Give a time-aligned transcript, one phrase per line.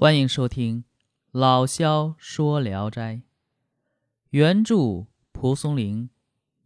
[0.00, 0.84] 欢迎收听
[1.32, 3.16] 《老萧说聊斋》，
[4.30, 6.08] 原著蒲松龄，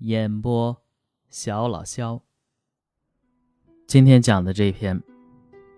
[0.01, 0.83] 演播
[1.31, 2.21] 小老萧。
[3.87, 5.03] 今天讲的这篇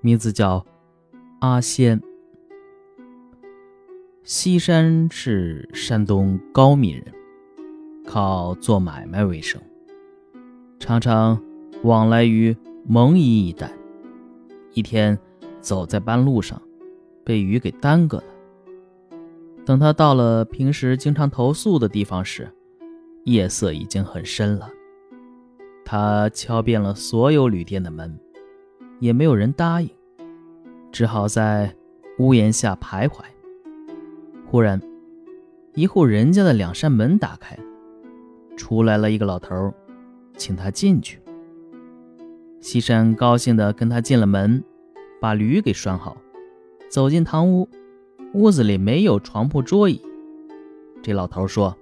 [0.00, 0.58] 名字叫
[1.42, 2.00] 《阿仙》。
[4.24, 7.14] 西山是山东高密人，
[8.04, 9.62] 靠做买卖为生，
[10.80, 11.40] 常常
[11.84, 13.72] 往来于蒙邑一带。
[14.72, 15.16] 一天，
[15.60, 16.60] 走在半路上。
[17.24, 18.24] 被雨给耽搁了。
[19.64, 22.48] 等他到了平时经常投宿的地方时，
[23.24, 24.68] 夜色已经很深了。
[25.84, 28.18] 他敲遍了所有旅店的门，
[29.00, 29.88] 也没有人答应，
[30.92, 31.74] 只好在
[32.18, 33.22] 屋檐下徘徊。
[34.46, 34.80] 忽然，
[35.74, 37.58] 一户人家的两扇门打开，
[38.56, 39.72] 出来了一个老头，
[40.36, 41.18] 请他进去。
[42.60, 44.62] 西山高兴地跟他进了门，
[45.20, 46.16] 把驴给拴好。
[46.94, 47.68] 走进堂屋，
[48.34, 50.00] 屋子里没有床铺桌椅。
[51.02, 51.76] 这老头说：“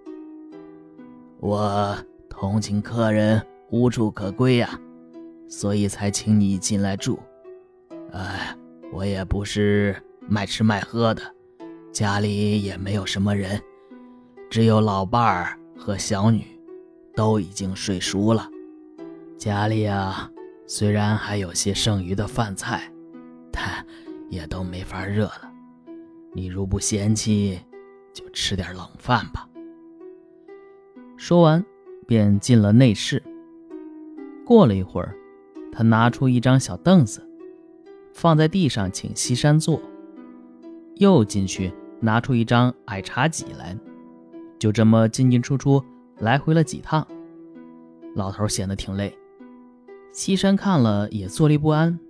[1.39, 1.95] 我
[2.31, 4.81] 同情客人无处可归呀，
[5.47, 7.19] 所以才请你进来住。
[8.13, 8.57] 哎，
[8.91, 9.95] 我也不是
[10.27, 11.21] 卖吃卖喝的，
[11.93, 13.61] 家里也没有什么人，
[14.49, 16.43] 只有老伴儿和小女，
[17.15, 18.49] 都已经睡熟了。
[19.37, 20.31] 家里啊，
[20.67, 22.91] 虽然还有些剩余的饭菜，
[23.51, 23.87] 但……”
[24.33, 25.53] 也都没法热了，
[26.33, 27.61] 你如不嫌弃，
[28.15, 29.47] 就吃点冷饭吧。
[31.19, 31.63] 说完，
[32.07, 33.23] 便进了内室。
[34.43, 35.15] 过了一会儿，
[35.71, 37.23] 他拿出一张小凳子，
[38.15, 39.79] 放在地上，请西山坐。
[40.95, 43.77] 又进去拿出一张矮茶几来，
[44.59, 45.85] 就这么进进出出，
[46.17, 47.07] 来回了几趟。
[48.15, 49.15] 老头显得挺累，
[50.11, 52.01] 西山看了也坐立不安，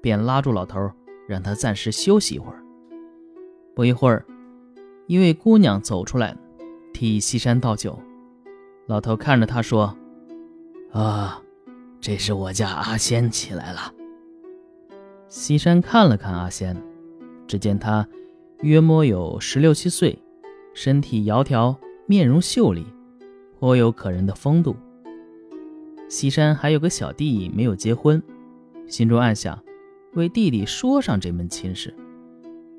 [0.00, 0.88] 便拉住老头。
[1.26, 2.62] 让他暂时休息一会儿。
[3.74, 4.26] 不一会儿，
[5.06, 6.36] 一位姑娘走出来，
[6.92, 7.98] 替西山倒酒。
[8.86, 9.96] 老头看着他说
[10.92, 11.40] ：“啊，
[12.00, 13.94] 这是我家阿仙起来了。”
[15.28, 16.76] 西山看了看阿仙，
[17.46, 18.06] 只见他
[18.60, 20.18] 约摸有十六七岁，
[20.74, 22.84] 身体窈窕，面容秀丽，
[23.58, 24.76] 颇有可人的风度。
[26.08, 28.22] 西山还有个小弟没有结婚，
[28.86, 29.58] 心中暗想。
[30.14, 31.94] 为弟弟说上这门亲事，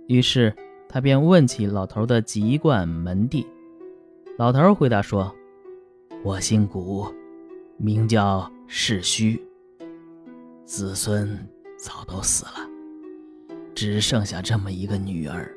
[0.07, 0.55] 于是
[0.87, 3.47] 他便问起老头的籍贯门第。
[4.37, 5.33] 老头回答说
[6.23, 7.07] ：“我姓古，
[7.77, 9.43] 名叫世虚，
[10.63, 11.35] 子孙
[11.75, 12.69] 早都死了，
[13.73, 15.51] 只剩下这么一个女儿。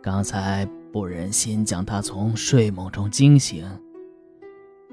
[0.00, 3.68] 刚才不忍心将她从睡梦中惊醒，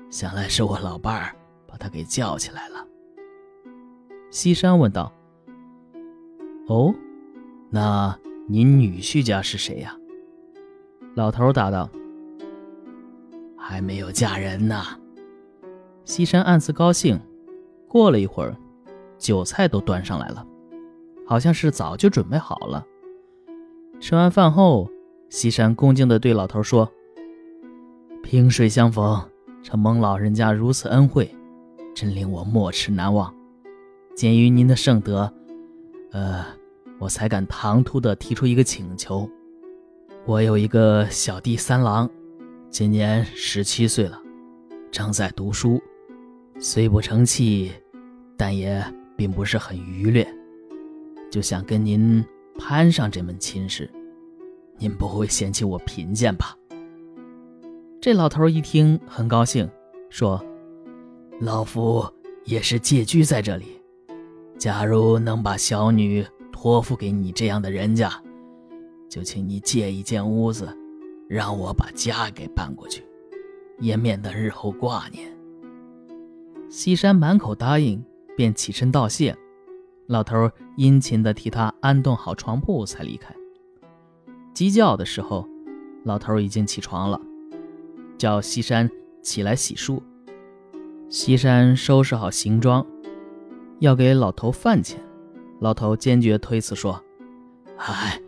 [0.09, 1.35] 想来是我老伴儿
[1.68, 2.88] 把她给叫起来了。”
[4.31, 5.14] 西山问道。
[6.67, 6.93] 哦，
[7.69, 8.17] 那
[8.47, 9.95] 您女婿家是谁呀？
[11.13, 11.87] 老头答道
[13.55, 14.83] ：“还没有嫁人呢。”
[16.05, 17.19] 西山暗自高兴。
[17.87, 18.57] 过了一会儿，
[19.17, 20.45] 酒菜都端上来了，
[21.25, 22.83] 好像是早就准备好了。
[23.99, 24.89] 吃完饭后，
[25.29, 26.91] 西山恭敬地对老头说
[28.23, 29.23] ：“萍水相逢，
[29.61, 31.33] 承蒙老人家如此恩惠，
[31.93, 33.33] 真令我没齿难忘。
[34.15, 35.31] 鉴于您的圣德。”
[36.15, 36.45] 呃，
[36.97, 39.29] 我才敢唐突的提出一个请求。
[40.25, 42.09] 我有一个小弟三郎，
[42.69, 44.17] 今年十七岁了，
[44.89, 45.77] 正在读书，
[46.57, 47.69] 虽不成器，
[48.37, 48.81] 但也
[49.17, 50.25] 并不是很愚劣，
[51.29, 52.25] 就想跟您
[52.57, 53.91] 攀上这门亲事。
[54.77, 56.55] 您不会嫌弃我贫贱吧？
[57.99, 59.69] 这老头一听很高兴，
[60.09, 60.41] 说
[61.41, 62.09] ：“老夫
[62.45, 63.65] 也是借居在这里。”
[64.57, 68.11] 假如能把小女托付给你这样的人家，
[69.09, 70.67] 就请你借一间屋子，
[71.27, 73.03] 让我把家给搬过去，
[73.79, 75.29] 也免得日后挂念。
[76.69, 78.03] 西山满口答应，
[78.35, 79.35] 便起身道谢。
[80.07, 83.35] 老头殷勤地替他安顿好床铺，才离开。
[84.53, 85.47] 鸡叫的时候，
[86.03, 87.19] 老头已经起床了，
[88.18, 88.89] 叫西山
[89.21, 90.00] 起来洗漱。
[91.09, 92.85] 西山收拾好行装。
[93.80, 95.00] 要给老头饭钱，
[95.60, 97.01] 老头坚决推辞说
[97.77, 98.19] ：“哎，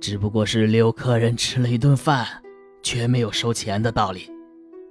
[0.00, 2.26] 只不过是留客人吃了一顿饭，
[2.82, 4.30] 绝没有收钱的道理。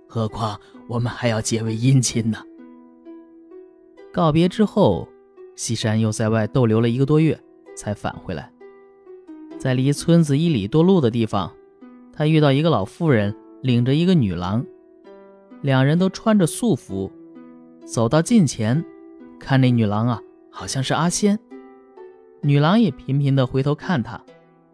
[0.08, 2.38] 何况我们还要结为姻亲呢。”
[4.14, 5.08] 告别之后，
[5.56, 7.40] 西山又在外逗留了一个多月，
[7.76, 8.52] 才返回来。
[9.58, 11.52] 在离村子一里多路的地方，
[12.12, 14.66] 他遇到一个老妇人，领着一个女郎，
[15.62, 17.12] 两人都穿着素服，
[17.86, 18.84] 走到近前。
[19.42, 21.38] 看那女郎啊，好像是阿仙。
[22.42, 24.22] 女郎也频频的回头看他，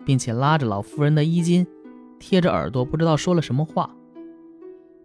[0.06, 1.66] 并且拉着老妇人的衣襟，
[2.20, 3.90] 贴着耳朵，不知道说了什么话。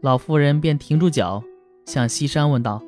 [0.01, 1.43] 老妇人便停住脚，
[1.87, 2.83] 向西山问道：“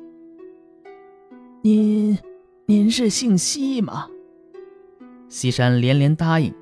[1.63, 2.17] 您，
[2.65, 4.09] 您是姓西吗？”
[5.27, 6.53] 西山连连答应。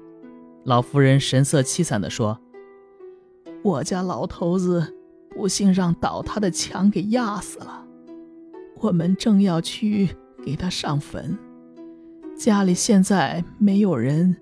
[0.63, 2.39] 老妇人神色凄惨地说
[3.61, 4.95] ：“我家老头子
[5.29, 7.85] 不幸让倒塌的墙给压死了，
[8.83, 10.09] 我们正要去
[10.43, 11.37] 给他上坟。
[12.35, 14.35] 家里现在没有人，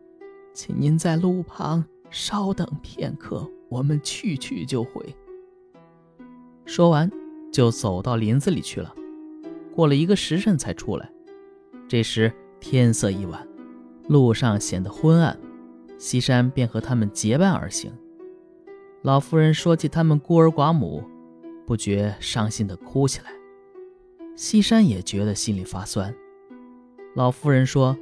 [0.51, 5.15] 请您在路旁稍等片刻，我们去去就回。”
[6.65, 7.07] 说完，
[7.51, 8.91] 就走到林子里去了。
[9.75, 11.07] 过了一个时辰才出来。
[11.88, 13.47] 这时天色已晚，
[14.07, 15.38] 路上显得昏暗。
[15.99, 17.91] 西山便和他们结伴而行。
[19.03, 21.03] 老妇人说起他们孤儿寡母，
[21.67, 23.31] 不觉伤心地哭起来。
[24.41, 26.11] 西山也觉得心里发酸。
[27.13, 27.95] 老妇人说：“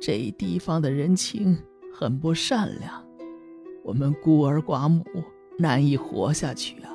[0.00, 1.58] 这地方的人情
[1.92, 3.04] 很不善良，
[3.82, 5.04] 我们孤儿寡母
[5.58, 6.94] 难以活下去啊。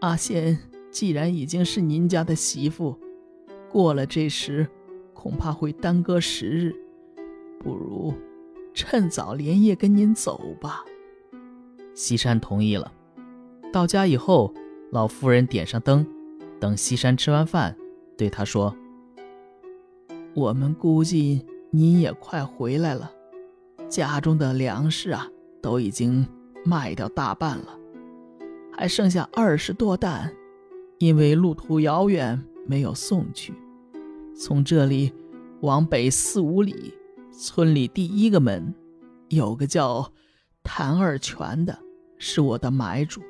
[0.00, 0.58] 阿仙
[0.90, 2.94] 既然已经是您家的媳妇，
[3.70, 4.68] 过了这时，
[5.14, 6.76] 恐怕会耽搁时日，
[7.58, 8.12] 不如……”
[8.74, 10.84] 趁早连夜跟您走吧。
[11.94, 12.92] 西山同意了。
[13.72, 14.52] 到家以后，
[14.92, 16.06] 老妇人点上灯，
[16.60, 17.76] 等西山吃完饭，
[18.16, 18.74] 对他说
[20.34, 23.10] ：“我们估计您也快回来了，
[23.88, 25.28] 家中的粮食啊
[25.62, 26.26] 都已经
[26.64, 27.78] 卖掉大半了，
[28.72, 30.32] 还剩下二十多担，
[30.98, 33.54] 因为路途遥远没有送去。
[34.36, 35.12] 从这里
[35.60, 36.94] 往北四五里。”
[37.40, 38.74] 村里第一个门，
[39.28, 40.12] 有个叫
[40.64, 41.78] 谭二全的，
[42.18, 43.22] 是我的买主。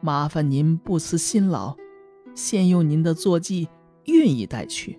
[0.00, 1.76] 麻烦您不辞辛劳，
[2.34, 3.68] 先用您的坐骑
[4.04, 4.98] 运一袋去。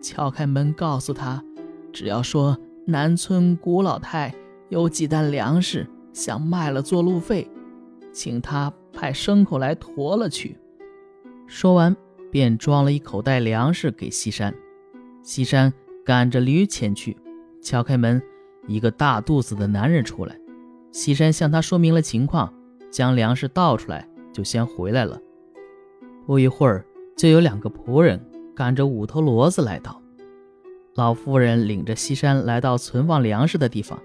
[0.00, 1.42] 敲开门，告诉他，
[1.92, 4.34] 只要说南村古老太
[4.68, 7.50] 有几担粮食，想卖了做路费，
[8.12, 10.56] 请他派牲口来驮了去。
[11.46, 11.96] 说完，
[12.30, 14.54] 便装了一口袋粮食给西山。
[15.22, 15.72] 西山
[16.04, 17.16] 赶着驴前去。
[17.62, 18.22] 敲开门，
[18.66, 20.38] 一个大肚子的男人出来。
[20.92, 22.52] 西山向他说明了情况，
[22.90, 25.18] 将粮食倒出来，就先回来了。
[26.26, 26.84] 不一会儿，
[27.16, 28.20] 就有两个仆人
[28.54, 30.00] 赶着五头骡子来到。
[30.94, 34.00] 老妇人领着西山来到存放粮食的地方，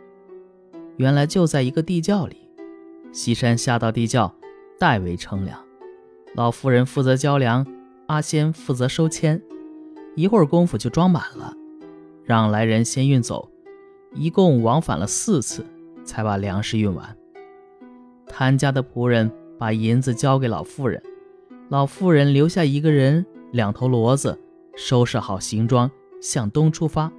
[0.97, 2.37] 原来就在一个地窖里。
[3.11, 4.33] 西山下到地窖，
[4.77, 5.59] 代为称粮。
[6.35, 7.65] 老妇人负责交粮，
[8.07, 9.41] 阿仙负责收签。
[10.15, 11.53] 一会儿功夫就装满了。
[12.23, 13.49] 让来人先运走，
[14.13, 15.65] 一共往返了四次，
[16.03, 17.15] 才把粮食运完。
[18.27, 21.01] 谭家的仆人把银子交给老妇人，
[21.69, 24.39] 老妇人留下一个人、两头骡子，
[24.75, 25.89] 收拾好行装，
[26.19, 27.11] 向东出发。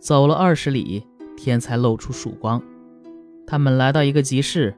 [0.00, 1.06] 走了二十里，
[1.36, 2.60] 天才露出曙光。
[3.46, 4.74] 他们来到一个集市，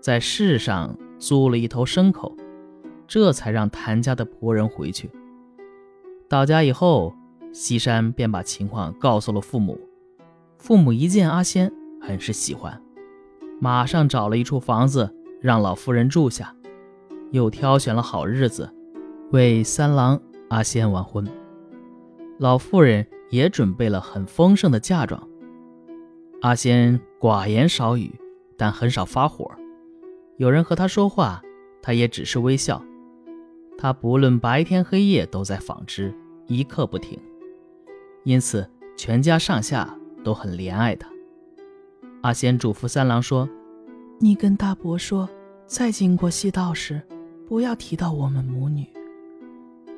[0.00, 2.36] 在市上租了一头牲口，
[3.06, 5.08] 这才让谭家的仆人回去。
[6.28, 7.14] 到家以后。
[7.52, 9.80] 西山便把情况告诉了父母，
[10.58, 12.82] 父母一见阿仙，很是喜欢，
[13.58, 16.54] 马上找了一处房子让老夫人住下，
[17.30, 18.68] 又挑选了好日子，
[19.32, 21.26] 为三郎阿仙完婚。
[22.38, 25.22] 老妇人也准备了很丰盛的嫁妆。
[26.42, 28.14] 阿仙寡言少语，
[28.56, 29.50] 但很少发火，
[30.36, 31.42] 有人和他说话，
[31.80, 32.82] 他也只是微笑。
[33.78, 36.14] 他不论白天黑夜都在纺织，
[36.46, 37.18] 一刻不停。
[38.24, 41.08] 因此，全家上下都很怜爱他。
[42.22, 43.48] 阿仙嘱咐三郎说
[44.18, 45.28] ：“你跟大伯说，
[45.66, 47.00] 再经过西道时，
[47.48, 48.86] 不要提到我们母女。”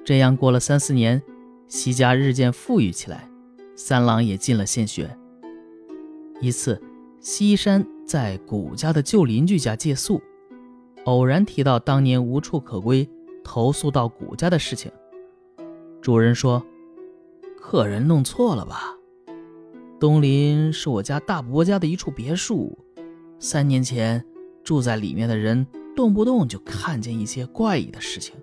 [0.05, 1.23] 这样过了三四年，
[1.67, 3.29] 西家日渐富裕起来，
[3.77, 5.17] 三郎也进了县学。
[6.41, 6.81] 一次，
[7.21, 10.23] 西山在古家的旧邻居家借宿，
[11.05, 13.09] 偶然提到当年无处可归，
[13.43, 14.91] 投宿到古家的事情。
[16.01, 16.65] 主人说。
[17.61, 18.97] 客人弄错了吧？
[20.01, 22.79] 东林是我家大伯家的一处别墅，
[23.39, 24.25] 三年前
[24.65, 25.67] 住在里面的人
[25.99, 28.37] 动不动就看见一些怪异的事情，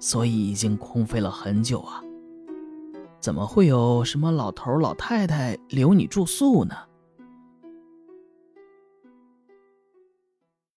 [0.00, 2.02] 所以已经空飞了很久啊。
[3.20, 6.74] 怎么会有什么老头老太太留你住宿呢？